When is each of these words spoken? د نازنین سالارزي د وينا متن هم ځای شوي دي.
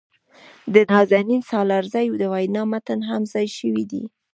د 0.73 0.75
نازنین 0.91 1.41
سالارزي 1.51 2.05
د 2.21 2.23
وينا 2.33 2.63
متن 2.71 2.99
هم 3.09 3.21
ځای 3.33 3.47
شوي 3.57 3.83
دي. 3.91 4.03